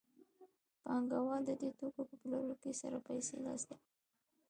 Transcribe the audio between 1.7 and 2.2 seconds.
توکو په